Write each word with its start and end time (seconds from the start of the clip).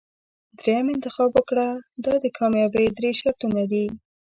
دریم 0.59 0.87
انتخاب 0.95 1.29
وکړه 1.33 1.67
دا 2.05 2.13
د 2.23 2.25
کامیابۍ 2.37 2.85
درې 2.97 3.11
شرطونه 3.21 3.61
دي. 3.71 3.85